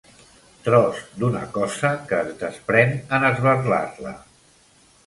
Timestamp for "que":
2.09-2.23